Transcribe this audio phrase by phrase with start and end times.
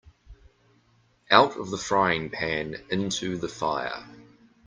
[1.29, 4.03] Out of the frying-pan into the fire.